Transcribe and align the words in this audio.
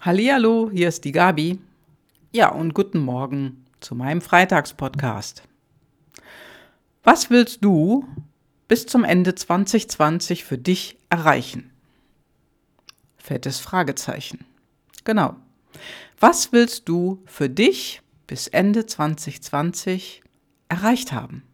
Hallihallo, 0.00 0.68
hier 0.72 0.88
ist 0.88 1.04
die 1.04 1.12
Gabi. 1.12 1.60
Ja, 2.32 2.50
und 2.50 2.74
guten 2.74 2.98
Morgen 2.98 3.64
zu 3.78 3.94
meinem 3.94 4.20
Freitagspodcast. 4.20 5.44
Was 7.04 7.30
willst 7.30 7.64
du 7.64 8.04
bis 8.66 8.86
zum 8.86 9.04
Ende 9.04 9.36
2020 9.36 10.44
für 10.44 10.58
dich 10.58 10.98
erreichen? 11.08 11.70
Fettes 13.16 13.60
Fragezeichen. 13.60 14.44
Genau. 15.04 15.36
Was 16.18 16.50
willst 16.50 16.88
du 16.88 17.22
für 17.26 17.48
dich 17.48 18.02
bis 18.26 18.48
Ende 18.48 18.86
2020 18.86 20.20
erreicht 20.68 21.12
haben? 21.12 21.44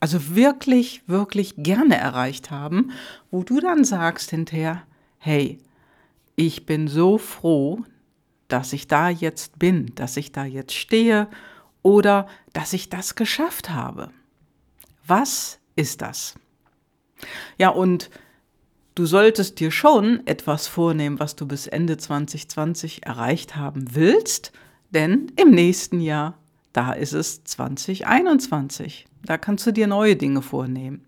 Also 0.00 0.34
wirklich, 0.34 1.02
wirklich 1.06 1.54
gerne 1.56 1.96
erreicht 1.96 2.50
haben, 2.50 2.90
wo 3.30 3.44
du 3.44 3.60
dann 3.60 3.84
sagst 3.84 4.30
hinterher, 4.30 4.82
hey, 5.18 5.60
ich 6.40 6.64
bin 6.64 6.88
so 6.88 7.18
froh, 7.18 7.84
dass 8.48 8.72
ich 8.72 8.88
da 8.88 9.10
jetzt 9.10 9.58
bin, 9.58 9.94
dass 9.94 10.16
ich 10.16 10.32
da 10.32 10.46
jetzt 10.46 10.72
stehe 10.72 11.28
oder 11.82 12.26
dass 12.54 12.72
ich 12.72 12.88
das 12.88 13.14
geschafft 13.14 13.68
habe. 13.68 14.10
Was 15.06 15.58
ist 15.76 16.00
das? 16.00 16.36
Ja, 17.58 17.68
und 17.68 18.08
du 18.94 19.04
solltest 19.04 19.60
dir 19.60 19.70
schon 19.70 20.26
etwas 20.26 20.66
vornehmen, 20.66 21.20
was 21.20 21.36
du 21.36 21.46
bis 21.46 21.66
Ende 21.66 21.98
2020 21.98 23.04
erreicht 23.04 23.56
haben 23.56 23.94
willst, 23.94 24.52
denn 24.88 25.30
im 25.36 25.50
nächsten 25.50 26.00
Jahr, 26.00 26.38
da 26.72 26.94
ist 26.94 27.12
es 27.12 27.44
2021. 27.44 29.06
Da 29.24 29.36
kannst 29.36 29.66
du 29.66 29.72
dir 29.72 29.86
neue 29.86 30.16
Dinge 30.16 30.40
vornehmen. 30.40 31.04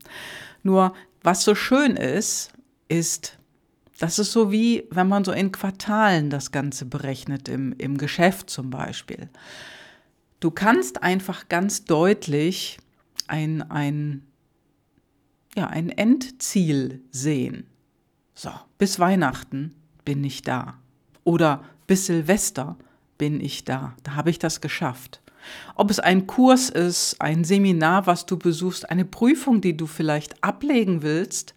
Nur, 0.62 0.92
was 1.22 1.42
so 1.42 1.55
schön 1.55 1.96
ist, 1.96 2.52
ist, 2.88 3.38
das 3.98 4.19
ist 4.19 4.32
so 4.32 4.51
wie, 4.51 4.84
wenn 4.91 5.09
man 5.09 5.24
so 5.24 5.32
in 5.32 5.52
Quartalen 5.52 6.30
das 6.30 6.50
Ganze 6.50 6.84
berechnet, 6.87 7.48
im, 7.48 7.73
im 7.78 7.98
Geschäft 7.98 8.50
zum 8.50 8.70
Beispiel. 8.70 9.28
Du 10.41 10.50
kannst 10.50 11.03
einfach 11.03 11.48
ganz 11.48 11.84
deutlich 11.84 12.78
ein, 13.28 13.62
ein, 13.70 14.27
ja, 15.55 15.69
ein 15.69 15.91
Endziel 15.91 17.03
sehen. 17.11 17.66
So, 18.34 18.50
bis 18.78 18.98
Weihnachten 18.98 19.75
bin 20.05 20.25
ich 20.25 20.42
da. 20.42 20.75
Oder 21.25 21.62
bis 21.86 22.06
Silvester 22.06 22.77
bin 23.19 23.41
ich 23.41 23.64
da. 23.64 23.94
Da 24.03 24.16
habe 24.16 24.31
ich 24.31 24.38
das 24.38 24.61
geschafft. 24.61 25.22
Ob 25.75 25.91
es 25.91 26.00
ein 26.00 26.27
Kurs 26.27 26.70
ist, 26.70 27.20
ein 27.20 27.44
Seminar, 27.44 28.06
was 28.06 28.27
du 28.27 28.36
besuchst, 28.36 28.91
eine 28.91 29.05
Prüfung, 29.05 29.61
die 29.61 29.77
du 29.77 29.86
vielleicht 29.86 30.42
ablegen 30.42 31.03
willst 31.03 31.55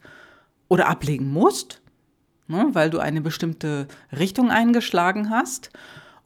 oder 0.68 0.88
ablegen 0.88 1.32
musst, 1.32 1.82
ne, 2.48 2.70
weil 2.74 2.90
du 2.90 3.00
eine 3.00 3.22
bestimmte 3.22 3.88
Richtung 4.12 4.52
eingeschlagen 4.52 5.30
hast, 5.30 5.72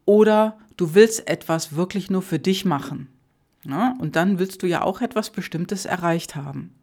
oder 0.05 0.57
du 0.75 0.95
willst 0.95 1.27
etwas 1.27 1.75
wirklich 1.75 2.09
nur 2.09 2.21
für 2.21 2.39
dich 2.39 2.65
machen. 2.65 3.07
Ne, 3.63 3.93
und 3.99 4.15
dann 4.15 4.39
willst 4.39 4.63
du 4.63 4.67
ja 4.67 4.81
auch 4.81 5.01
etwas 5.01 5.29
Bestimmtes 5.29 5.85
erreicht 5.85 6.35
haben. 6.35 6.73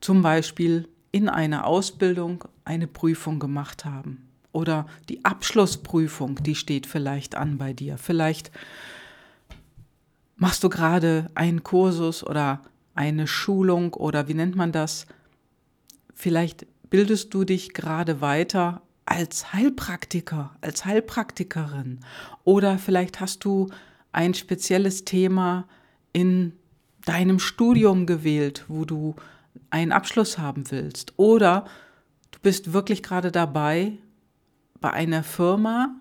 Zum 0.00 0.22
Beispiel 0.22 0.88
in 1.12 1.28
einer 1.28 1.66
Ausbildung 1.66 2.44
eine 2.64 2.86
Prüfung 2.86 3.38
gemacht 3.38 3.84
haben. 3.84 4.28
Oder 4.52 4.86
die 5.08 5.24
Abschlussprüfung, 5.24 6.42
die 6.42 6.54
steht 6.54 6.86
vielleicht 6.86 7.34
an 7.34 7.58
bei 7.58 7.72
dir. 7.72 7.98
Vielleicht 7.98 8.50
machst 10.36 10.62
du 10.62 10.68
gerade 10.68 11.30
einen 11.34 11.62
Kursus 11.62 12.22
oder 12.24 12.62
eine 12.94 13.26
Schulung 13.26 13.94
oder 13.94 14.28
wie 14.28 14.34
nennt 14.34 14.56
man 14.56 14.72
das? 14.72 15.06
Vielleicht 16.14 16.66
bildest 16.90 17.34
du 17.34 17.44
dich 17.44 17.74
gerade 17.74 18.20
weiter 18.20 18.82
als 19.04 19.52
Heilpraktiker, 19.52 20.56
als 20.60 20.84
Heilpraktikerin 20.84 22.00
oder 22.44 22.78
vielleicht 22.78 23.20
hast 23.20 23.44
du 23.44 23.68
ein 24.12 24.34
spezielles 24.34 25.04
Thema 25.04 25.68
in 26.12 26.52
deinem 27.04 27.38
Studium 27.38 28.06
gewählt, 28.06 28.64
wo 28.68 28.84
du 28.84 29.14
einen 29.70 29.92
Abschluss 29.92 30.38
haben 30.38 30.70
willst 30.70 31.14
oder 31.16 31.66
du 32.32 32.40
bist 32.40 32.72
wirklich 32.72 33.02
gerade 33.02 33.30
dabei, 33.30 33.98
bei 34.80 34.92
einer 34.92 35.22
Firma 35.22 35.96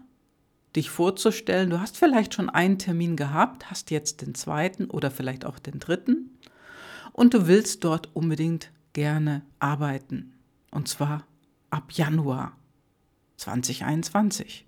dich 0.75 0.90
vorzustellen. 0.90 1.69
Du 1.69 1.79
hast 1.79 1.97
vielleicht 1.97 2.34
schon 2.34 2.50
einen 2.50 2.78
Termin 2.78 3.16
gehabt, 3.16 3.72
hast 3.72 3.91
jetzt 3.91 4.22
den 4.22 4.35
zweiten 4.35 4.85
oder 4.85 5.12
vielleicht 5.12 5.45
auch 5.45 5.59
den 5.59 5.79
dritten 5.79 6.38
und 7.13 7.34
du 7.34 7.47
willst 7.47 7.84
dort 7.84 8.09
unbedingt 8.13 8.72
gerne 8.94 9.41
arbeiten. 9.59 10.34
Und 10.75 10.90
zwar 10.90 11.24
ab 11.69 11.94
Januar 11.94 12.52
2021. 13.38 14.68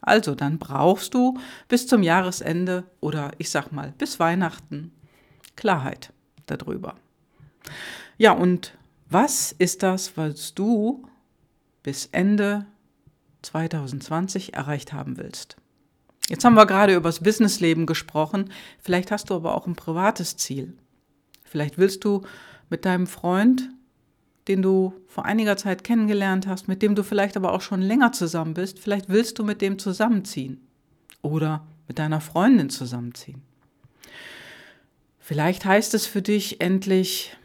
Also 0.00 0.34
dann 0.34 0.58
brauchst 0.58 1.14
du 1.14 1.38
bis 1.68 1.86
zum 1.86 2.02
Jahresende 2.02 2.84
oder 2.98 3.30
ich 3.38 3.48
sag 3.48 3.70
mal 3.70 3.94
bis 3.96 4.18
Weihnachten 4.18 4.92
Klarheit 5.54 6.12
darüber. 6.46 6.96
Ja, 8.18 8.32
und 8.32 8.76
was 9.08 9.52
ist 9.52 9.84
das, 9.84 10.16
was 10.16 10.54
du 10.54 11.06
bis 11.84 12.06
Ende 12.06 12.66
2020 13.42 14.54
erreicht 14.54 14.92
haben 14.92 15.16
willst? 15.16 15.56
Jetzt 16.28 16.44
haben 16.44 16.54
wir 16.54 16.66
gerade 16.66 16.96
über 16.96 17.08
das 17.08 17.20
Businessleben 17.20 17.86
gesprochen. 17.86 18.50
Vielleicht 18.80 19.12
hast 19.12 19.30
du 19.30 19.34
aber 19.34 19.54
auch 19.54 19.68
ein 19.68 19.76
privates 19.76 20.36
Ziel. 20.36 20.76
Vielleicht 21.44 21.78
willst 21.78 22.04
du 22.04 22.22
mit 22.68 22.84
deinem 22.84 23.06
Freund 23.06 23.70
den 24.48 24.62
du 24.62 24.94
vor 25.06 25.24
einiger 25.24 25.56
Zeit 25.56 25.84
kennengelernt 25.84 26.46
hast, 26.46 26.68
mit 26.68 26.82
dem 26.82 26.94
du 26.94 27.02
vielleicht 27.02 27.36
aber 27.36 27.52
auch 27.52 27.60
schon 27.60 27.82
länger 27.82 28.12
zusammen 28.12 28.54
bist, 28.54 28.78
vielleicht 28.78 29.08
willst 29.08 29.38
du 29.38 29.44
mit 29.44 29.60
dem 29.60 29.78
zusammenziehen 29.78 30.60
oder 31.22 31.66
mit 31.86 31.98
deiner 31.98 32.20
Freundin 32.20 32.70
zusammenziehen. 32.70 33.42
Vielleicht 35.18 35.64
heißt 35.64 35.94
es 35.94 36.06
für 36.06 36.22
dich 36.22 36.60
endlich 36.60 37.36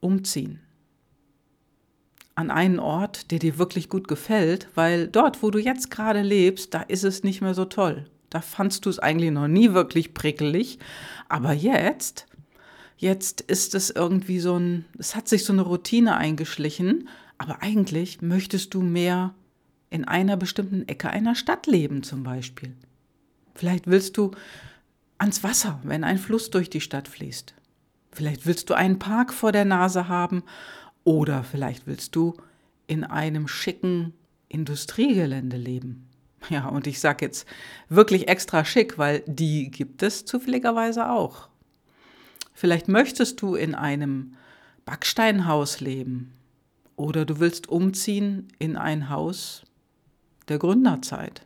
umziehen 0.00 0.60
an 2.34 2.50
einen 2.50 2.78
Ort, 2.78 3.30
der 3.30 3.38
dir 3.38 3.58
wirklich 3.58 3.88
gut 3.88 4.08
gefällt, 4.08 4.68
weil 4.74 5.06
dort, 5.08 5.42
wo 5.42 5.50
du 5.50 5.58
jetzt 5.58 5.90
gerade 5.90 6.22
lebst, 6.22 6.74
da 6.74 6.82
ist 6.82 7.04
es 7.04 7.22
nicht 7.22 7.40
mehr 7.40 7.54
so 7.54 7.64
toll. 7.64 8.06
Da 8.30 8.40
fandst 8.40 8.86
du 8.86 8.90
es 8.90 8.98
eigentlich 8.98 9.30
noch 9.30 9.48
nie 9.48 9.74
wirklich 9.74 10.14
prickelig, 10.14 10.78
aber 11.28 11.52
jetzt 11.52 12.26
Jetzt 13.02 13.40
ist 13.40 13.74
es 13.74 13.90
irgendwie 13.90 14.38
so 14.38 14.56
ein, 14.56 14.84
es 14.96 15.16
hat 15.16 15.26
sich 15.26 15.44
so 15.44 15.52
eine 15.52 15.62
Routine 15.62 16.16
eingeschlichen, 16.16 17.08
aber 17.36 17.60
eigentlich 17.60 18.22
möchtest 18.22 18.74
du 18.74 18.80
mehr 18.80 19.34
in 19.90 20.04
einer 20.04 20.36
bestimmten 20.36 20.86
Ecke 20.86 21.10
einer 21.10 21.34
Stadt 21.34 21.66
leben 21.66 22.04
zum 22.04 22.22
Beispiel. 22.22 22.76
Vielleicht 23.56 23.88
willst 23.88 24.18
du 24.18 24.30
ans 25.18 25.42
Wasser, 25.42 25.80
wenn 25.82 26.04
ein 26.04 26.16
Fluss 26.16 26.50
durch 26.50 26.70
die 26.70 26.80
Stadt 26.80 27.08
fließt. 27.08 27.54
Vielleicht 28.12 28.46
willst 28.46 28.70
du 28.70 28.74
einen 28.74 29.00
Park 29.00 29.32
vor 29.32 29.50
der 29.50 29.64
Nase 29.64 30.06
haben 30.06 30.44
oder 31.02 31.42
vielleicht 31.42 31.88
willst 31.88 32.14
du 32.14 32.36
in 32.86 33.02
einem 33.02 33.48
schicken 33.48 34.14
Industriegelände 34.48 35.56
leben. 35.56 36.08
Ja, 36.50 36.68
und 36.68 36.86
ich 36.86 37.00
sage 37.00 37.24
jetzt 37.24 37.48
wirklich 37.88 38.28
extra 38.28 38.64
schick, 38.64 38.96
weil 38.96 39.24
die 39.26 39.72
gibt 39.72 40.04
es 40.04 40.24
zufälligerweise 40.24 41.10
auch. 41.10 41.48
Vielleicht 42.54 42.88
möchtest 42.88 43.40
du 43.42 43.54
in 43.54 43.74
einem 43.74 44.36
Backsteinhaus 44.84 45.80
leben 45.80 46.32
oder 46.96 47.24
du 47.24 47.40
willst 47.40 47.68
umziehen 47.68 48.48
in 48.58 48.76
ein 48.76 49.08
Haus 49.08 49.62
der 50.48 50.58
Gründerzeit. 50.58 51.42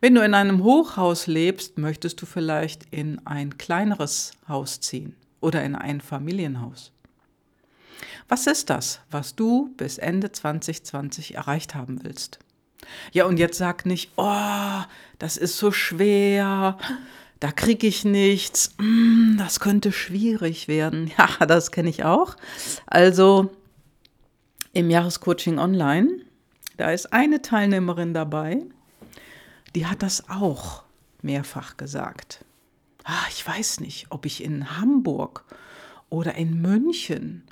Wenn 0.00 0.14
du 0.14 0.24
in 0.24 0.34
einem 0.34 0.62
Hochhaus 0.62 1.26
lebst, 1.26 1.78
möchtest 1.78 2.20
du 2.22 2.26
vielleicht 2.26 2.86
in 2.90 3.24
ein 3.26 3.58
kleineres 3.58 4.32
Haus 4.48 4.80
ziehen 4.80 5.16
oder 5.40 5.64
in 5.64 5.74
ein 5.74 6.00
Familienhaus. 6.00 6.92
Was 8.28 8.46
ist 8.46 8.70
das, 8.70 9.00
was 9.10 9.34
du 9.34 9.74
bis 9.76 9.98
Ende 9.98 10.30
2020 10.30 11.34
erreicht 11.34 11.74
haben 11.74 12.04
willst? 12.04 12.38
Ja, 13.12 13.24
und 13.24 13.38
jetzt 13.38 13.58
sag 13.58 13.86
nicht, 13.86 14.12
oh, 14.16 14.82
das 15.18 15.36
ist 15.36 15.58
so 15.58 15.72
schwer, 15.72 16.78
da 17.40 17.52
kriege 17.52 17.86
ich 17.86 18.04
nichts, 18.04 18.74
mm, 18.78 19.36
das 19.38 19.60
könnte 19.60 19.92
schwierig 19.92 20.68
werden. 20.68 21.10
Ja, 21.18 21.46
das 21.46 21.70
kenne 21.70 21.88
ich 21.90 22.04
auch. 22.04 22.36
Also 22.86 23.50
im 24.72 24.90
Jahrescoaching 24.90 25.58
Online, 25.58 26.08
da 26.76 26.90
ist 26.90 27.12
eine 27.12 27.42
Teilnehmerin 27.42 28.14
dabei, 28.14 28.64
die 29.74 29.86
hat 29.86 30.02
das 30.02 30.28
auch 30.28 30.84
mehrfach 31.22 31.76
gesagt. 31.76 32.44
Ah, 33.04 33.24
ich 33.30 33.46
weiß 33.46 33.80
nicht, 33.80 34.06
ob 34.10 34.26
ich 34.26 34.42
in 34.42 34.78
Hamburg 34.78 35.44
oder 36.10 36.34
in 36.34 36.60
München 36.60 37.44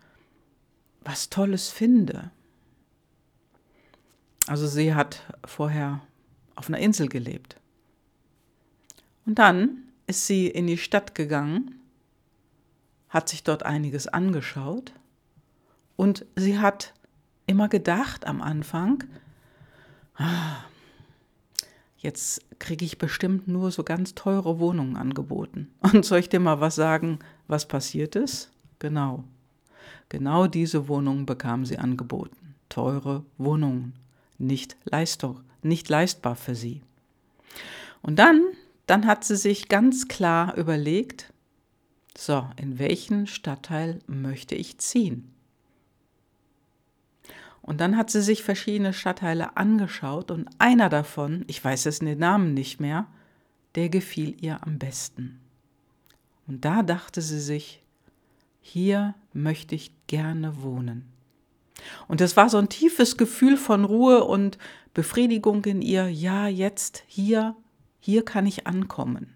was 1.03 1.31
Tolles 1.31 1.71
finde. 1.71 2.31
Also 4.47 4.67
sie 4.67 4.95
hat 4.95 5.23
vorher 5.45 6.01
auf 6.57 6.69
einer 6.69 6.79
Insel 6.79 7.09
gelebt. 7.09 7.57
Und 9.27 9.39
dann 9.39 9.83
ist 10.07 10.27
sie 10.27 10.47
in 10.47 10.67
die 10.67 10.79
Stadt 10.79 11.15
gegangen, 11.15 11.81
hat 13.09 13.29
sich 13.29 13.43
dort 13.43 13.65
einiges 13.65 14.07
angeschaut 14.07 14.93
und 15.97 16.25
sie 16.37 16.59
hat 16.59 16.95
immer 17.47 17.69
gedacht 17.69 18.27
am 18.27 18.41
Anfang, 18.41 19.05
jetzt 21.99 22.41
kriege 22.59 22.85
ich 22.85 22.99
bestimmt 22.99 23.49
nur 23.49 23.71
so 23.71 23.83
ganz 23.83 24.15
teure 24.15 24.59
Wohnungen 24.59 24.97
angeboten. 24.97 25.71
Und 25.81 26.05
soll 26.05 26.21
ich 26.21 26.29
dir 26.29 26.41
mal 26.41 26.61
was 26.61 26.75
sagen, 26.75 27.19
was 27.49 27.69
passiert 27.69 28.17
ist? 28.17 28.51
Genau. 28.79 29.25
Genau 30.09 30.47
diese 30.47 30.89
Wohnungen 30.89 31.27
bekam 31.27 31.67
sie 31.67 31.79
angeboten. 31.79 32.55
Teure 32.69 33.25
Wohnungen. 33.39 33.95
Nicht 34.39 34.77
Leistung, 34.85 35.41
nicht 35.63 35.89
leistbar 35.89 36.37
für 36.37 36.55
sie. 36.55 36.83
Und 38.03 38.19
dann, 38.19 38.43
dann 38.87 39.07
hat 39.07 39.25
sie 39.25 39.37
sich 39.37 39.69
ganz 39.69 40.09
klar 40.09 40.57
überlegt, 40.57 41.33
so, 42.17 42.49
in 42.57 42.79
welchen 42.79 43.27
Stadtteil 43.27 43.99
möchte 44.07 44.55
ich 44.55 44.79
ziehen? 44.79 45.33
Und 47.61 47.81
dann 47.81 47.97
hat 47.97 48.11
sie 48.11 48.23
sich 48.23 48.45
verschiedene 48.45 48.93
Stadtteile 48.93 49.57
angeschaut 49.57 50.31
und 50.31 50.49
einer 50.59 50.89
davon, 50.89 51.45
ich 51.49 51.63
weiß 51.63 51.87
es 51.87 51.99
den 51.99 52.19
Namen 52.19 52.55
nicht 52.55 52.81
mehr, 52.81 53.09
der 53.75 53.89
gefiel 53.89 54.37
ihr 54.41 54.63
am 54.63 54.79
besten. 54.79 55.41
Und 56.47 56.65
da 56.65 56.85
dachte 56.85 57.21
sie 57.21 57.41
sich, 57.41 57.83
hier 58.61 59.15
möchte 59.33 59.75
ich 59.75 59.91
gerne 60.07 60.63
wohnen. 60.63 61.07
Und 62.07 62.21
es 62.21 62.37
war 62.37 62.49
so 62.49 62.59
ein 62.59 62.69
tiefes 62.69 63.17
Gefühl 63.17 63.57
von 63.57 63.85
Ruhe 63.85 64.25
und 64.25 64.59
Befriedigung 64.95 65.65
in 65.65 65.83
ihr, 65.83 66.09
ja, 66.09 66.47
jetzt, 66.49 67.03
hier, 67.07 67.57
hier 68.07 68.25
kann 68.25 68.47
ich 68.47 68.69
ankommen. 68.69 69.35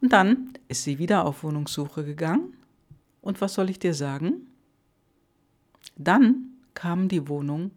Und 0.00 0.12
dann 0.12 0.52
ist 0.66 0.82
sie 0.82 0.98
wieder 0.98 1.24
auf 1.24 1.44
Wohnungssuche 1.44 2.04
gegangen. 2.04 2.54
Und 3.20 3.40
was 3.40 3.54
soll 3.54 3.70
ich 3.70 3.78
dir 3.78 3.94
sagen? 3.94 4.48
Dann 5.96 6.56
kamen 6.74 7.08
die 7.08 7.28
Wohnungen, 7.28 7.70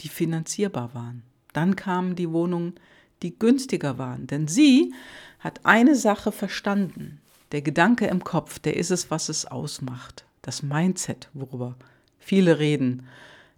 die 0.00 0.08
finanzierbar 0.08 0.92
waren. 0.92 1.22
Dann 1.52 1.76
kamen 1.76 2.16
die 2.16 2.32
Wohnungen, 2.32 2.74
die 3.22 3.38
günstiger 3.38 3.96
waren. 3.96 4.26
Denn 4.26 4.48
sie 4.48 4.92
hat 5.38 5.64
eine 5.64 5.94
Sache 5.94 6.32
verstanden. 6.32 7.20
Der 7.52 7.62
Gedanke 7.62 8.08
im 8.08 8.24
Kopf, 8.24 8.58
der 8.58 8.76
ist 8.76 8.90
es, 8.90 9.08
was 9.12 9.28
es 9.28 9.46
ausmacht. 9.46 10.24
Das 10.42 10.64
Mindset, 10.64 11.30
worüber 11.32 11.76
viele 12.18 12.58
reden. 12.58 13.06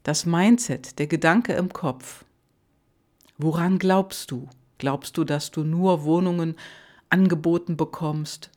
Das 0.02 0.26
Mindset, 0.26 0.99
der 0.99 1.06
Gedanke 1.06 1.55
im 1.55 1.73
Kopf. 1.73 2.26
Woran 3.38 3.79
glaubst 3.79 4.32
du? 4.32 4.49
Glaubst 4.79 5.17
du, 5.17 5.25
dass 5.25 5.50
du 5.50 5.62
nur 5.62 6.05
Wohnungen 6.05 6.56
angeboten 7.08 7.76
bekommst, 7.76 8.50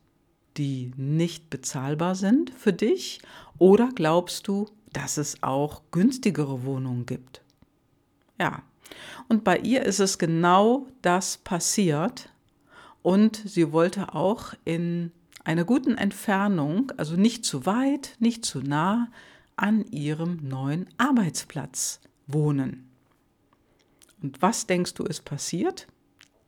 die 0.57 0.91
nicht 0.97 1.49
bezahlbar 1.49 2.15
sind 2.15 2.49
für 2.49 2.73
dich? 2.73 3.21
Oder 3.59 3.89
glaubst 3.93 4.47
du, 4.47 4.67
dass 4.91 5.17
es 5.17 5.41
auch 5.43 5.83
günstigere 5.91 6.63
Wohnungen 6.65 7.05
gibt? 7.05 7.41
Ja, 8.39 8.63
und 9.29 9.43
bei 9.43 9.59
ihr 9.59 9.83
ist 9.83 9.99
es 9.99 10.17
genau 10.17 10.87
das 11.01 11.37
passiert. 11.37 12.29
Und 13.03 13.35
sie 13.35 13.71
wollte 13.71 14.13
auch 14.13 14.53
in 14.65 15.11
einer 15.43 15.63
guten 15.63 15.97
Entfernung, 15.97 16.91
also 16.97 17.15
nicht 17.15 17.45
zu 17.45 17.65
weit, 17.65 18.15
nicht 18.19 18.45
zu 18.45 18.61
nah, 18.61 19.09
an 19.55 19.85
ihrem 19.91 20.37
neuen 20.41 20.87
Arbeitsplatz 20.97 21.99
wohnen. 22.27 22.90
Und 24.21 24.41
was 24.41 24.67
denkst 24.67 24.93
du 24.93 25.03
ist 25.03 25.25
passiert? 25.25 25.87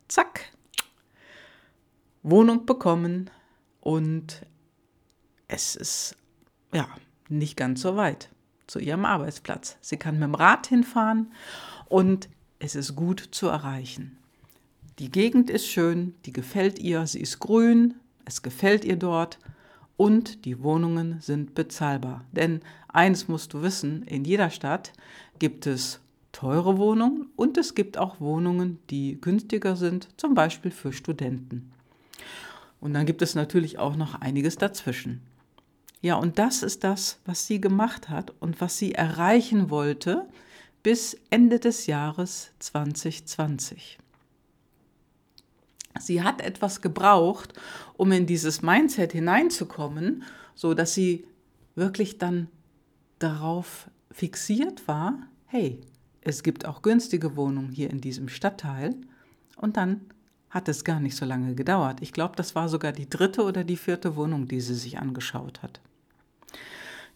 Zack, 0.08 0.52
Wohnung 2.22 2.66
bekommen 2.66 3.30
und 3.82 4.46
es 5.48 5.76
ist 5.76 6.16
ja 6.74 6.88
nicht 7.30 7.58
ganz 7.58 7.82
so 7.82 7.96
weit 7.96 8.30
zu 8.68 8.80
ihrem 8.80 9.06
Arbeitsplatz. 9.06 9.78
Sie 9.82 9.98
kann 9.98 10.16
mit 10.16 10.24
dem 10.24 10.36
Rad 10.36 10.68
hinfahren 10.68 11.34
und 11.88 12.30
es 12.60 12.76
ist 12.76 12.96
gut 12.96 13.20
zu 13.32 13.48
erreichen. 13.48 14.18
Die 15.00 15.12
Gegend 15.12 15.50
ist 15.50 15.68
schön, 15.68 16.16
die 16.26 16.32
gefällt 16.32 16.80
ihr, 16.80 17.06
sie 17.08 17.20
ist 17.20 17.40
grün, 17.40 17.96
es 18.26 18.42
gefällt 18.42 18.86
ihr 18.86 18.96
dort 18.96 19.40
und 19.98 20.46
die 20.46 20.62
Wohnungen 20.62 21.20
sind 21.20 21.56
bezahlbar. 21.56 22.24
Denn 22.32 22.62
eins 22.88 23.28
musst 23.28 23.54
du 23.54 23.62
wissen, 23.64 24.04
in 24.04 24.24
jeder 24.24 24.50
Stadt 24.50 24.94
gibt 25.40 25.68
es 25.68 26.00
teure 26.34 26.78
Wohnungen 26.78 27.30
und 27.38 27.58
es 27.58 27.76
gibt 27.76 27.98
auch 27.98 28.20
Wohnungen, 28.20 28.80
die 28.90 29.22
günstiger 29.22 29.78
sind, 29.78 30.10
zum 30.18 30.34
Beispiel 30.34 30.72
für 30.72 30.92
Studenten. 30.92 31.72
Und 32.82 32.94
dann 32.94 33.06
gibt 33.06 33.22
es 33.22 33.36
natürlich 33.36 33.80
auch 33.80 33.96
noch 33.96 34.16
einiges 34.16 34.58
dazwischen. 34.58 35.22
Ja, 36.02 36.16
und 36.16 36.38
das 36.38 36.64
ist 36.64 36.84
das, 36.84 37.20
was 37.26 37.48
sie 37.48 37.62
gemacht 37.62 38.10
hat 38.10 38.34
und 38.42 38.60
was 38.60 38.78
sie 38.78 38.94
erreichen 38.94 39.70
wollte 39.70 40.28
bis 40.82 41.18
Ende 41.30 41.60
des 41.60 41.88
Jahres 41.88 42.52
2020. 42.60 44.00
Sie 46.00 46.24
hat 46.24 46.42
etwas 46.42 46.82
gebraucht, 46.82 47.54
um 47.96 48.12
in 48.12 48.26
dieses 48.26 48.62
Mindset 48.62 49.14
hineinzukommen, 49.14 50.24
so 50.56 50.74
dass 50.74 50.94
sie 50.94 51.26
wirklich 51.76 52.18
dann 52.18 52.50
darauf 53.20 53.90
fixiert 54.12 54.88
war, 54.88 55.20
hey, 55.46 55.80
es 56.26 56.44
gibt 56.44 56.66
auch 56.66 56.82
günstige 56.82 57.36
Wohnungen 57.36 57.72
hier 57.72 57.90
in 57.90 58.02
diesem 58.02 58.30
Stadtteil 58.30 58.96
und 59.58 59.78
dann 59.78 60.02
hat 60.50 60.70
es 60.70 60.84
gar 60.84 61.00
nicht 61.00 61.16
so 61.16 61.26
lange 61.26 61.56
gedauert. 61.56 62.02
Ich 62.02 62.14
glaube, 62.14 62.36
das 62.36 62.54
war 62.56 62.70
sogar 62.70 62.92
die 62.92 63.10
dritte 63.10 63.44
oder 63.44 63.64
die 63.64 63.78
vierte 63.78 64.16
Wohnung, 64.16 64.48
die 64.48 64.62
sie 64.62 64.76
sich 64.76 65.00
angeschaut 65.00 65.64
hat. 65.64 65.82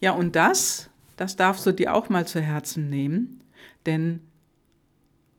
Ja, 0.00 0.12
und 0.12 0.36
das, 0.36 0.90
das 1.16 1.36
darfst 1.36 1.64
du 1.64 1.72
dir 1.72 1.94
auch 1.94 2.08
mal 2.08 2.26
zu 2.26 2.40
Herzen 2.40 2.88
nehmen, 2.90 3.40
denn 3.86 4.20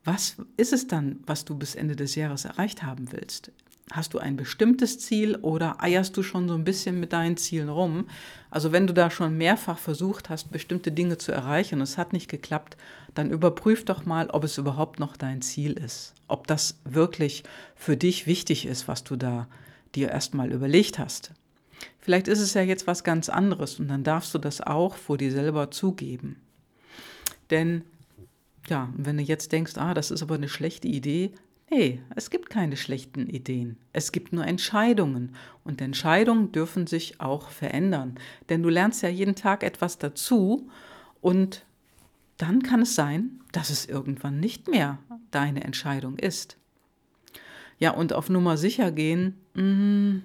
was 0.04 0.36
ist 0.56 0.72
es 0.72 0.86
dann, 0.86 1.20
was 1.26 1.44
du 1.44 1.56
bis 1.56 1.74
Ende 1.74 1.94
des 1.94 2.14
Jahres 2.14 2.46
erreicht 2.46 2.82
haben 2.82 3.12
willst? 3.12 3.52
Hast 3.92 4.14
du 4.14 4.18
ein 4.18 4.36
bestimmtes 4.36 4.98
Ziel 5.00 5.36
oder 5.36 5.82
eierst 5.82 6.16
du 6.16 6.22
schon 6.22 6.48
so 6.48 6.54
ein 6.54 6.64
bisschen 6.64 7.00
mit 7.00 7.12
deinen 7.12 7.36
Zielen 7.36 7.68
rum? 7.68 8.06
Also 8.48 8.72
wenn 8.72 8.86
du 8.86 8.94
da 8.94 9.10
schon 9.10 9.36
mehrfach 9.36 9.78
versucht 9.78 10.30
hast, 10.30 10.52
bestimmte 10.52 10.92
Dinge 10.92 11.18
zu 11.18 11.32
erreichen 11.32 11.76
und 11.76 11.82
es 11.82 11.98
hat 11.98 12.12
nicht 12.12 12.28
geklappt, 12.28 12.76
dann 13.14 13.30
überprüf 13.30 13.84
doch 13.84 14.04
mal, 14.04 14.30
ob 14.30 14.44
es 14.44 14.58
überhaupt 14.58 15.00
noch 15.00 15.16
dein 15.16 15.42
Ziel 15.42 15.72
ist. 15.72 16.14
Ob 16.28 16.46
das 16.46 16.78
wirklich 16.84 17.42
für 17.74 17.96
dich 17.96 18.26
wichtig 18.26 18.66
ist, 18.66 18.88
was 18.88 19.04
du 19.04 19.16
da 19.16 19.48
dir 19.94 20.10
erstmal 20.10 20.52
überlegt 20.52 20.98
hast. 20.98 21.32
Vielleicht 21.98 22.28
ist 22.28 22.40
es 22.40 22.54
ja 22.54 22.62
jetzt 22.62 22.86
was 22.86 23.04
ganz 23.04 23.28
anderes 23.28 23.80
und 23.80 23.88
dann 23.88 24.04
darfst 24.04 24.34
du 24.34 24.38
das 24.38 24.60
auch 24.60 24.96
vor 24.96 25.18
dir 25.18 25.32
selber 25.32 25.70
zugeben. 25.70 26.36
Denn 27.50 27.82
ja, 28.68 28.88
wenn 28.96 29.16
du 29.16 29.22
jetzt 29.22 29.52
denkst, 29.52 29.76
ah, 29.76 29.94
das 29.94 30.10
ist 30.10 30.22
aber 30.22 30.36
eine 30.36 30.48
schlechte 30.48 30.86
Idee, 30.86 31.32
Nee, 31.72 32.00
es 32.16 32.30
gibt 32.30 32.50
keine 32.50 32.76
schlechten 32.76 33.28
Ideen. 33.28 33.76
Es 33.92 34.10
gibt 34.10 34.32
nur 34.32 34.44
Entscheidungen. 34.44 35.36
Und 35.62 35.80
Entscheidungen 35.80 36.50
dürfen 36.50 36.88
sich 36.88 37.20
auch 37.20 37.50
verändern. 37.50 38.16
Denn 38.48 38.64
du 38.64 38.68
lernst 38.68 39.04
ja 39.04 39.08
jeden 39.08 39.36
Tag 39.36 39.62
etwas 39.62 39.96
dazu. 39.96 40.68
Und 41.20 41.64
dann 42.40 42.62
kann 42.62 42.82
es 42.82 42.94
sein, 42.94 43.40
dass 43.52 43.70
es 43.70 43.86
irgendwann 43.86 44.40
nicht 44.40 44.68
mehr 44.68 44.98
deine 45.30 45.64
Entscheidung 45.64 46.18
ist. 46.18 46.56
Ja, 47.78 47.92
und 47.92 48.12
auf 48.12 48.28
Nummer 48.28 48.56
sicher 48.56 48.90
gehen, 48.90 49.38
mh, 49.54 49.62
mm, 49.62 50.22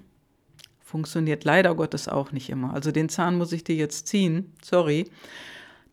funktioniert 0.80 1.44
leider 1.44 1.76
Gottes 1.76 2.08
auch 2.08 2.32
nicht 2.32 2.50
immer. 2.50 2.74
Also 2.74 2.92
den 2.92 3.10
Zahn 3.10 3.38
muss 3.38 3.52
ich 3.52 3.64
dir 3.64 3.76
jetzt 3.76 4.08
ziehen, 4.08 4.54
sorry. 4.64 5.10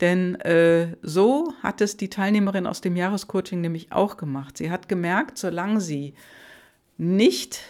Denn 0.01 0.35
äh, 0.37 0.97
so 1.03 1.55
hat 1.63 1.81
es 1.81 1.97
die 1.97 2.11
Teilnehmerin 2.11 2.67
aus 2.67 2.81
dem 2.81 2.97
Jahrescoaching 2.97 3.61
nämlich 3.61 3.93
auch 3.93 4.17
gemacht. 4.17 4.59
Sie 4.59 4.71
hat 4.71 4.89
gemerkt, 4.89 5.39
solange 5.39 5.81
sie 5.81 6.15
nicht, 6.99 7.61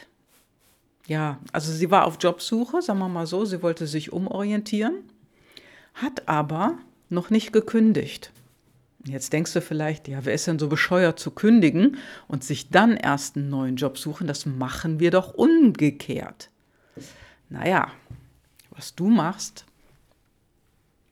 ja, 1.07 1.39
also 1.53 1.73
sie 1.73 1.91
war 1.91 2.07
auf 2.07 2.19
Jobsuche, 2.21 2.83
sagen 2.83 2.99
wir 2.99 3.09
mal 3.09 3.27
so, 3.27 3.45
sie 3.45 3.63
wollte 3.63 3.87
sich 3.87 4.13
umorientieren, 4.13 5.05
hat 5.95 6.29
aber 6.29 6.79
noch 7.09 7.31
nicht 7.31 7.53
gekündigt. 7.53 8.33
Jetzt 9.05 9.33
denkst 9.33 9.53
du 9.53 9.61
vielleicht, 9.61 10.07
ja, 10.07 10.25
wer 10.25 10.35
ist 10.35 10.47
denn 10.47 10.59
so 10.59 10.69
bescheuert 10.69 11.19
zu 11.19 11.33
kündigen 11.33 11.99
und 12.29 12.45
sich 12.45 12.71
dann 12.71 12.97
erst 12.97 13.37
einen 13.37 13.51
neuen 13.51 13.77
Job 13.77 13.99
suchen? 13.99 14.27
Das 14.27 14.47
machen 14.47 15.01
wir 15.01 15.11
doch 15.11 15.35
umgekehrt. 15.35 16.51
Naja, 17.49 17.91
was 18.71 18.95
du 18.95 19.09
machst, 19.09 19.67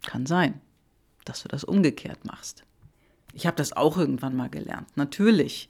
kann 0.07 0.25
sein 0.25 0.61
dass 1.25 1.43
du 1.43 1.49
das 1.49 1.65
umgekehrt 1.65 2.25
machst. 2.25 2.65
Ich 3.33 3.47
habe 3.47 3.57
das 3.57 3.73
auch 3.73 3.97
irgendwann 3.97 4.35
mal 4.35 4.51
gelernt, 4.51 4.97
natürlich. 4.97 5.69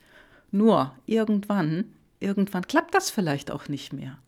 Nur 0.51 0.95
irgendwann, 1.07 1.93
irgendwann 2.19 2.67
klappt 2.67 2.95
das 2.95 3.11
vielleicht 3.11 3.51
auch 3.51 3.69
nicht 3.69 3.93
mehr. 3.93 4.19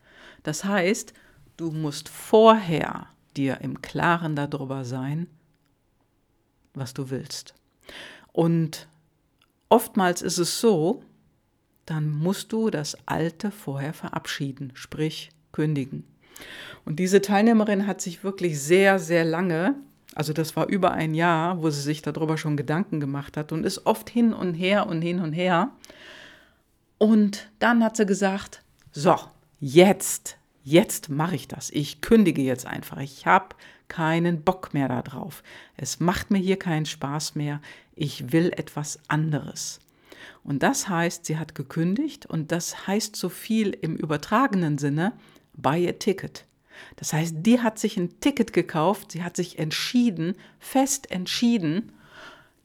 Das 0.43 0.65
heißt, 0.65 1.15
du 1.57 1.71
musst 1.71 2.09
vorher 2.09 3.07
dir 3.37 3.61
im 3.63 3.81
Klaren 3.81 4.37
darüber 4.37 4.85
sein, 4.85 5.27
was 6.75 6.93
du 6.93 7.11
willst. 7.11 7.55
Und 8.33 8.89
oftmals 9.69 10.23
ist 10.23 10.39
es 10.39 10.61
so, 10.61 11.03
dann 11.87 12.11
musst 12.11 12.53
du 12.53 12.71
das 12.71 12.97
Alte 13.07 13.51
vorher 13.51 13.93
verabschieden, 13.93 14.73
sprich 14.75 15.31
kündigen. 15.53 16.05
Und 16.85 16.99
diese 16.99 17.21
Teilnehmerin 17.21 17.87
hat 17.87 18.01
sich 18.01 18.25
wirklich 18.25 18.61
sehr, 18.61 18.99
sehr 18.99 19.25
lange 19.25 19.77
Also 20.15 20.33
das 20.33 20.57
war 20.57 20.69
über 20.69 20.93
ein 20.93 21.15
Jahr, 21.15 21.63
wo 21.63 21.71
sie 21.71 21.81
sich 21.81 22.03
darüber 22.03 22.37
schon 22.37 22.57
Gedanken 22.57 23.01
gemacht 23.01 23.37
hat 23.37 23.53
und 23.53 23.65
ist 23.65 23.87
oft 23.87 24.11
hin 24.11 24.33
und 24.35 24.55
her 24.55 24.87
und 24.87 25.01
hin 25.01 25.21
und 25.21 25.33
her. 25.33 25.71
Und 26.99 27.51
dann 27.59 27.83
hat 27.83 27.97
sie 27.97 28.07
gesagt, 28.07 28.63
so, 28.93 29.17
jetzt, 29.59 30.37
jetzt 30.63 31.09
mache 31.09 31.35
ich 31.35 31.49
das. 31.49 31.71
Ich 31.71 32.03
kündige 32.03 32.43
jetzt 32.43 32.67
einfach. 32.67 32.99
Ich 32.99 33.27
habe 33.27 33.57
keinen 33.89 34.43
Bock 34.43 34.75
mehr 34.75 34.89
darauf. 34.89 35.43
Es 35.77 36.01
macht 36.01 36.31
mir 36.31 36.39
hier 36.39 36.59
keinen 36.59 36.87
Spaß 36.87 37.35
mehr. 37.35 37.61
Ich 37.95 38.33
will 38.33 38.53
etwas 38.57 38.99
anderes. 39.09 39.81
Und 40.45 40.63
das 40.63 40.89
heißt, 40.89 41.27
sie 41.27 41.39
hat 41.39 41.55
gekündigt 41.55 42.27
und 42.27 42.53
das 42.53 42.87
heißt 42.87 43.17
so 43.17 43.29
viel 43.29 43.71
im 43.71 43.97
übertragenen 43.97 44.79
Sinne, 44.79 45.13
buy 45.55 45.89
a 45.89 45.93
ticket. 45.93 46.47
Das 46.97 47.13
heißt, 47.13 47.37
die 47.41 47.61
hat 47.61 47.79
sich 47.79 47.97
ein 47.97 48.19
Ticket 48.21 48.53
gekauft, 48.53 49.13
sie 49.13 49.23
hat 49.23 49.37
sich 49.37 49.59
entschieden, 49.59 50.35
fest 50.59 51.11
entschieden, 51.11 51.93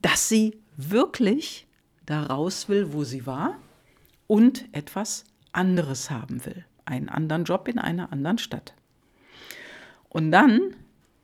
dass 0.02 0.28
sie 0.28 0.58
wirklich 0.76 1.66
da 2.06 2.22
raus 2.22 2.68
will, 2.68 2.92
wo 2.92 3.04
sie 3.04 3.26
war 3.26 3.58
und 4.26 4.66
etwas 4.72 5.24
anderes 5.52 6.10
haben 6.10 6.44
will. 6.46 6.64
Einen 6.84 7.08
anderen 7.08 7.44
Job 7.44 7.68
in 7.68 7.78
einer 7.78 8.12
anderen 8.12 8.38
Stadt. 8.38 8.74
Und 10.08 10.32
dann 10.32 10.74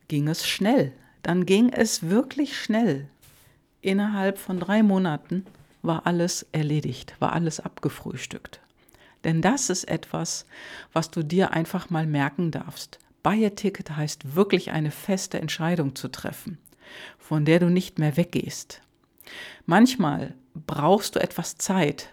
ging 0.08 0.28
es 0.28 0.46
schnell. 0.46 0.92
Dann 1.22 1.46
ging 1.46 1.70
es 1.70 2.08
wirklich 2.08 2.58
schnell. 2.58 3.08
Innerhalb 3.80 4.38
von 4.38 4.60
drei 4.60 4.82
Monaten 4.82 5.44
war 5.82 6.06
alles 6.06 6.46
erledigt, 6.52 7.14
war 7.18 7.32
alles 7.32 7.60
abgefrühstückt. 7.60 8.60
Denn 9.24 9.40
das 9.42 9.70
ist 9.70 9.84
etwas, 9.84 10.46
was 10.92 11.10
du 11.10 11.22
dir 11.22 11.52
einfach 11.52 11.90
mal 11.90 12.06
merken 12.06 12.50
darfst. 12.50 12.98
Buy 13.22 13.46
a 13.46 13.50
Ticket 13.50 13.96
heißt 13.96 14.34
wirklich 14.34 14.70
eine 14.70 14.90
feste 14.90 15.40
Entscheidung 15.40 15.94
zu 15.94 16.08
treffen, 16.08 16.58
von 17.18 17.46
der 17.46 17.58
du 17.58 17.70
nicht 17.70 17.98
mehr 17.98 18.16
weggehst. 18.18 18.82
Manchmal 19.64 20.34
brauchst 20.54 21.16
du 21.16 21.20
etwas 21.20 21.56
Zeit 21.56 22.10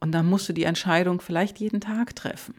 und 0.00 0.12
dann 0.12 0.26
musst 0.26 0.48
du 0.48 0.52
die 0.52 0.64
Entscheidung 0.64 1.20
vielleicht 1.20 1.58
jeden 1.58 1.80
Tag 1.80 2.16
treffen, 2.16 2.54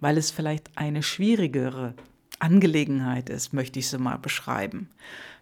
weil 0.00 0.16
es 0.16 0.30
vielleicht 0.30 0.70
eine 0.76 1.02
schwierigere 1.02 1.94
Angelegenheit 2.42 3.30
ist, 3.30 3.52
möchte 3.52 3.78
ich 3.78 3.88
sie 3.88 3.98
mal 3.98 4.18
beschreiben. 4.18 4.90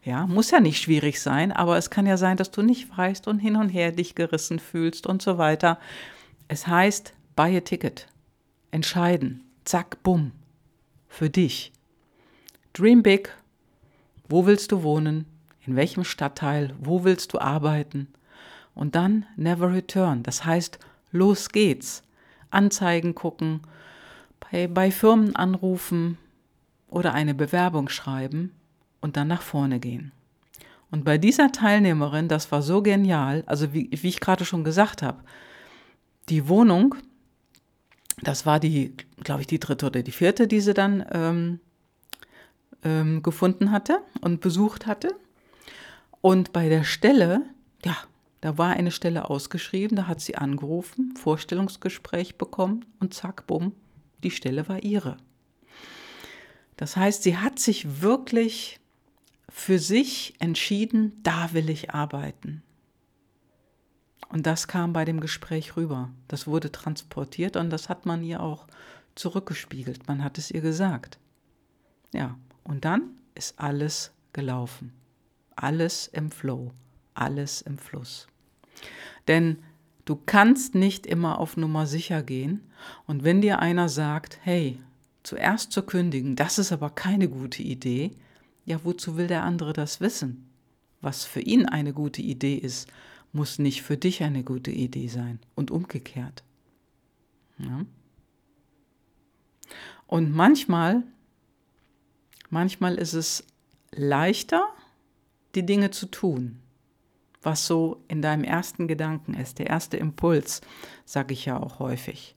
Ja, 0.04 0.26
muss 0.26 0.50
ja 0.50 0.60
nicht 0.60 0.82
schwierig 0.82 1.20
sein, 1.20 1.50
aber 1.50 1.78
es 1.78 1.88
kann 1.88 2.06
ja 2.06 2.18
sein, 2.18 2.36
dass 2.36 2.50
du 2.50 2.60
nicht 2.62 2.96
weißt 2.96 3.26
und 3.26 3.38
hin 3.38 3.56
und 3.56 3.70
her 3.70 3.90
dich 3.90 4.14
gerissen 4.14 4.58
fühlst 4.58 5.06
und 5.06 5.22
so 5.22 5.38
weiter. 5.38 5.78
Es 6.48 6.66
heißt, 6.66 7.14
buy 7.36 7.56
a 7.56 7.60
ticket. 7.60 8.06
Entscheiden. 8.70 9.42
Zack, 9.64 10.02
bumm. 10.02 10.32
Für 11.08 11.30
dich. 11.30 11.72
Dream 12.74 13.02
big. 13.02 13.34
Wo 14.28 14.44
willst 14.44 14.70
du 14.70 14.82
wohnen? 14.82 15.24
In 15.66 15.76
welchem 15.76 16.04
Stadtteil? 16.04 16.74
Wo 16.78 17.04
willst 17.04 17.32
du 17.32 17.38
arbeiten? 17.38 18.08
Und 18.74 18.94
dann 18.94 19.24
never 19.36 19.72
return. 19.72 20.22
Das 20.22 20.44
heißt, 20.44 20.78
los 21.12 21.48
geht's. 21.48 22.02
Anzeigen 22.50 23.14
gucken, 23.14 23.60
bei, 24.40 24.66
bei 24.66 24.90
Firmen 24.90 25.34
anrufen 25.34 26.18
oder 26.90 27.14
eine 27.14 27.34
Bewerbung 27.34 27.88
schreiben 27.88 28.52
und 29.00 29.16
dann 29.16 29.28
nach 29.28 29.42
vorne 29.42 29.80
gehen. 29.80 30.12
Und 30.90 31.04
bei 31.04 31.18
dieser 31.18 31.52
Teilnehmerin, 31.52 32.28
das 32.28 32.50
war 32.50 32.62
so 32.62 32.82
genial, 32.82 33.44
also 33.46 33.72
wie, 33.72 33.88
wie 33.92 34.08
ich 34.08 34.20
gerade 34.20 34.44
schon 34.44 34.64
gesagt 34.64 35.02
habe, 35.02 35.22
die 36.28 36.48
Wohnung, 36.48 36.96
das 38.22 38.44
war 38.44 38.60
die, 38.60 38.94
glaube 39.22 39.42
ich, 39.42 39.46
die 39.46 39.60
dritte 39.60 39.86
oder 39.86 40.02
die 40.02 40.12
vierte, 40.12 40.46
die 40.46 40.60
sie 40.60 40.74
dann 40.74 41.04
ähm, 41.12 41.60
ähm, 42.84 43.22
gefunden 43.22 43.70
hatte 43.70 44.00
und 44.20 44.40
besucht 44.40 44.86
hatte. 44.86 45.14
Und 46.20 46.52
bei 46.52 46.68
der 46.68 46.84
Stelle, 46.84 47.42
ja, 47.84 47.96
da 48.40 48.58
war 48.58 48.70
eine 48.70 48.90
Stelle 48.90 49.30
ausgeschrieben, 49.30 49.96
da 49.96 50.06
hat 50.06 50.20
sie 50.20 50.36
angerufen, 50.36 51.14
Vorstellungsgespräch 51.16 52.36
bekommen 52.36 52.84
und 52.98 53.14
zack, 53.14 53.46
bumm, 53.46 53.72
die 54.22 54.30
Stelle 54.30 54.68
war 54.68 54.82
ihre. 54.82 55.16
Das 56.80 56.96
heißt, 56.96 57.24
sie 57.24 57.36
hat 57.36 57.58
sich 57.58 58.00
wirklich 58.00 58.80
für 59.50 59.78
sich 59.78 60.34
entschieden, 60.38 61.20
da 61.22 61.52
will 61.52 61.68
ich 61.68 61.90
arbeiten. 61.90 62.62
Und 64.30 64.46
das 64.46 64.66
kam 64.66 64.94
bei 64.94 65.04
dem 65.04 65.20
Gespräch 65.20 65.76
rüber. 65.76 66.08
Das 66.26 66.46
wurde 66.46 66.72
transportiert 66.72 67.58
und 67.58 67.68
das 67.68 67.90
hat 67.90 68.06
man 68.06 68.22
ihr 68.22 68.42
auch 68.42 68.66
zurückgespiegelt. 69.14 70.08
Man 70.08 70.24
hat 70.24 70.38
es 70.38 70.50
ihr 70.50 70.62
gesagt. 70.62 71.18
Ja, 72.14 72.38
und 72.64 72.86
dann 72.86 73.10
ist 73.34 73.60
alles 73.60 74.12
gelaufen. 74.32 74.94
Alles 75.56 76.06
im 76.06 76.30
Flow, 76.30 76.72
alles 77.12 77.60
im 77.60 77.76
Fluss. 77.76 78.26
Denn 79.28 79.58
du 80.06 80.16
kannst 80.16 80.74
nicht 80.74 81.04
immer 81.04 81.40
auf 81.40 81.58
Nummer 81.58 81.86
sicher 81.86 82.22
gehen. 82.22 82.70
Und 83.06 83.22
wenn 83.22 83.42
dir 83.42 83.58
einer 83.58 83.90
sagt, 83.90 84.38
hey, 84.40 84.80
zuerst 85.22 85.72
zu 85.72 85.82
kündigen, 85.82 86.36
das 86.36 86.58
ist 86.58 86.72
aber 86.72 86.90
keine 86.90 87.28
gute 87.28 87.62
Idee, 87.62 88.12
ja, 88.64 88.84
wozu 88.84 89.16
will 89.16 89.26
der 89.26 89.42
andere 89.42 89.72
das 89.72 90.00
wissen? 90.00 90.50
Was 91.00 91.24
für 91.24 91.40
ihn 91.40 91.66
eine 91.66 91.92
gute 91.92 92.22
Idee 92.22 92.56
ist, 92.56 92.88
muss 93.32 93.58
nicht 93.58 93.82
für 93.82 93.96
dich 93.96 94.22
eine 94.22 94.44
gute 94.44 94.70
Idee 94.70 95.08
sein 95.08 95.38
und 95.54 95.70
umgekehrt. 95.70 96.44
Ja? 97.58 97.84
Und 100.06 100.32
manchmal, 100.32 101.04
manchmal 102.50 102.96
ist 102.96 103.14
es 103.14 103.44
leichter, 103.92 104.68
die 105.54 105.64
Dinge 105.64 105.90
zu 105.90 106.06
tun, 106.06 106.60
was 107.42 107.66
so 107.66 108.02
in 108.08 108.22
deinem 108.22 108.44
ersten 108.44 108.88
Gedanken 108.88 109.34
ist, 109.34 109.58
der 109.58 109.68
erste 109.68 109.96
Impuls, 109.96 110.60
sage 111.04 111.32
ich 111.32 111.44
ja 111.44 111.58
auch 111.58 111.78
häufig. 111.78 112.34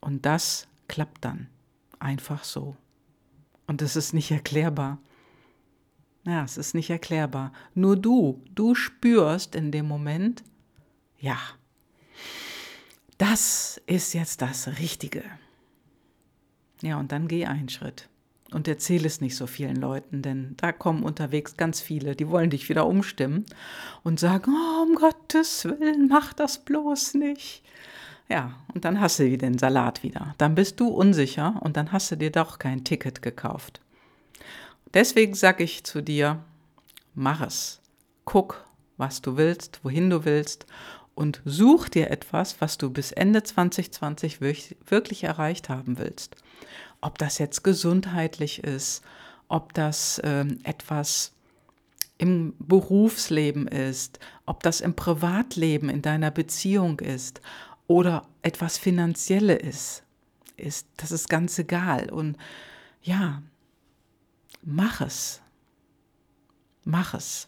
Und 0.00 0.24
das 0.26 0.68
klappt 0.92 1.24
dann 1.24 1.48
einfach 1.98 2.44
so. 2.44 2.76
Und 3.66 3.80
es 3.80 3.96
ist 3.96 4.12
nicht 4.12 4.30
erklärbar. 4.30 4.98
Ja, 6.24 6.44
es 6.44 6.58
ist 6.58 6.74
nicht 6.74 6.90
erklärbar. 6.90 7.50
Nur 7.74 7.96
du, 7.96 8.44
du 8.54 8.74
spürst 8.74 9.54
in 9.54 9.72
dem 9.72 9.88
Moment, 9.88 10.44
ja, 11.18 11.38
das 13.16 13.80
ist 13.86 14.12
jetzt 14.12 14.42
das 14.42 14.78
Richtige. 14.78 15.24
Ja, 16.82 16.98
und 17.00 17.10
dann 17.10 17.26
geh 17.26 17.46
einen 17.46 17.70
Schritt 17.70 18.10
und 18.52 18.68
erzähle 18.68 19.06
es 19.06 19.22
nicht 19.22 19.36
so 19.36 19.46
vielen 19.46 19.76
Leuten, 19.76 20.20
denn 20.20 20.54
da 20.58 20.72
kommen 20.72 21.04
unterwegs 21.04 21.56
ganz 21.56 21.80
viele, 21.80 22.14
die 22.14 22.28
wollen 22.28 22.50
dich 22.50 22.68
wieder 22.68 22.86
umstimmen 22.86 23.46
und 24.02 24.20
sagen, 24.20 24.52
oh, 24.54 24.82
um 24.82 24.94
Gottes 24.94 25.64
Willen, 25.64 26.08
mach 26.08 26.34
das 26.34 26.62
bloß 26.62 27.14
nicht. 27.14 27.62
Ja, 28.28 28.54
und 28.72 28.84
dann 28.84 29.00
hast 29.00 29.18
du 29.18 29.36
den 29.36 29.58
Salat 29.58 30.02
wieder. 30.02 30.34
Dann 30.38 30.54
bist 30.54 30.80
du 30.80 30.88
unsicher 30.88 31.56
und 31.60 31.76
dann 31.76 31.92
hast 31.92 32.10
du 32.10 32.16
dir 32.16 32.30
doch 32.30 32.58
kein 32.58 32.84
Ticket 32.84 33.22
gekauft. 33.22 33.80
Deswegen 34.94 35.34
sage 35.34 35.64
ich 35.64 35.84
zu 35.84 36.02
dir, 36.02 36.42
mach 37.14 37.40
es. 37.40 37.80
Guck, 38.24 38.64
was 38.96 39.22
du 39.22 39.36
willst, 39.36 39.80
wohin 39.82 40.10
du 40.10 40.24
willst 40.24 40.66
und 41.14 41.42
such 41.44 41.88
dir 41.88 42.10
etwas, 42.10 42.60
was 42.60 42.78
du 42.78 42.90
bis 42.90 43.12
Ende 43.12 43.42
2020 43.42 44.40
wirklich 44.40 45.24
erreicht 45.24 45.68
haben 45.68 45.98
willst. 45.98 46.36
Ob 47.00 47.18
das 47.18 47.38
jetzt 47.38 47.64
gesundheitlich 47.64 48.62
ist, 48.64 49.02
ob 49.48 49.74
das 49.74 50.20
ähm, 50.24 50.60
etwas 50.62 51.32
im 52.16 52.54
Berufsleben 52.58 53.66
ist, 53.66 54.20
ob 54.46 54.62
das 54.62 54.80
im 54.80 54.94
Privatleben 54.94 55.88
in 55.88 56.02
deiner 56.02 56.30
Beziehung 56.30 57.00
ist 57.00 57.40
oder 57.86 58.26
etwas 58.42 58.78
Finanzielle 58.78 59.54
ist, 59.54 60.04
ist, 60.56 60.86
das 60.96 61.12
ist 61.12 61.28
ganz 61.28 61.58
egal. 61.58 62.10
Und 62.10 62.36
ja, 63.02 63.42
mach 64.62 65.00
es. 65.00 65.42
Mach 66.84 67.14
es. 67.14 67.46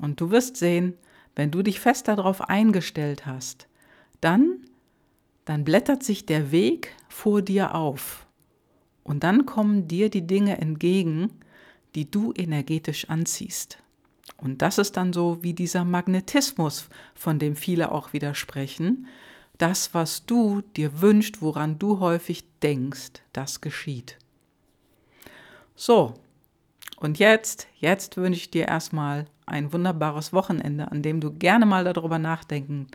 Und 0.00 0.20
du 0.20 0.30
wirst 0.30 0.56
sehen, 0.56 0.94
wenn 1.34 1.50
du 1.50 1.62
dich 1.62 1.80
fest 1.80 2.08
darauf 2.08 2.48
eingestellt 2.48 3.26
hast, 3.26 3.68
dann, 4.20 4.64
dann 5.44 5.64
blättert 5.64 6.02
sich 6.02 6.26
der 6.26 6.50
Weg 6.50 6.94
vor 7.08 7.42
dir 7.42 7.74
auf. 7.74 8.26
Und 9.04 9.24
dann 9.24 9.46
kommen 9.46 9.88
dir 9.88 10.10
die 10.10 10.26
Dinge 10.26 10.58
entgegen, 10.58 11.30
die 11.94 12.10
du 12.10 12.32
energetisch 12.36 13.08
anziehst. 13.08 13.78
Und 14.36 14.62
das 14.62 14.78
ist 14.78 14.96
dann 14.96 15.12
so 15.12 15.42
wie 15.42 15.54
dieser 15.54 15.84
Magnetismus, 15.84 16.88
von 17.14 17.38
dem 17.38 17.56
viele 17.56 17.90
auch 17.90 18.12
widersprechen. 18.12 19.06
Das, 19.56 19.94
was 19.94 20.26
du 20.26 20.62
dir 20.76 21.00
wünschst, 21.00 21.42
woran 21.42 21.78
du 21.78 21.98
häufig 21.98 22.44
denkst, 22.62 23.22
das 23.32 23.60
geschieht. 23.60 24.18
So, 25.74 26.14
und 27.00 27.18
jetzt, 27.18 27.68
jetzt 27.76 28.16
wünsche 28.16 28.40
ich 28.40 28.50
dir 28.50 28.66
erstmal 28.66 29.26
ein 29.46 29.72
wunderbares 29.72 30.32
Wochenende, 30.32 30.90
an 30.90 31.02
dem 31.02 31.20
du 31.20 31.32
gerne 31.32 31.66
mal 31.66 31.84
darüber 31.84 32.18
nachdenken 32.18 32.88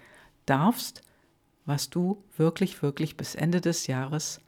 darfst, 0.45 1.01
was 1.65 1.89
du 1.89 2.23
wirklich, 2.37 2.81
wirklich 2.81 3.17
bis 3.17 3.35
Ende 3.35 3.61
des 3.61 3.87
Jahres 3.87 4.41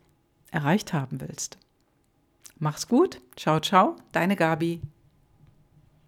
erreicht 0.52 0.94
haben 0.94 1.22
willst. 1.22 1.58
Mach's 2.58 2.88
gut. 2.88 3.22
Ciao, 3.36 3.60
ciao. 3.60 3.96
Deine 4.12 4.36
Gabi. 4.36 4.82